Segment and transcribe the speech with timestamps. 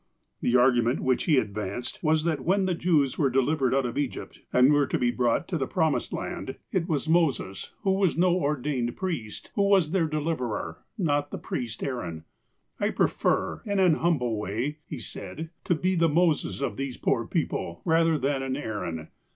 [0.41, 4.39] The argument which he advanced was that when the Jews were delivered out of Egypt,
[4.51, 7.07] and were to be brought d NOTABLE VISITORS 241 to the promised land, it was
[7.07, 12.23] Moses, who was uo ordained priest, who was their deliverer, not the priest Aaron.
[12.79, 17.29] "I prefer, in an humble way," he said, "to be the Moses of these x^oor
[17.29, 19.09] people, rather than an Aaron.